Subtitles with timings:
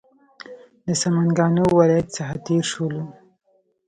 [0.85, 3.03] د سمنګانو ولایت څخه تېر شولو.